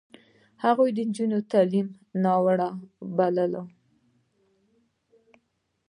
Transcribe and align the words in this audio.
هغوی 0.63 0.89
د 0.93 0.97
نجونو 1.07 1.39
تعلیم 1.51 1.87
ناروا 2.23 2.69
باله. 3.17 3.61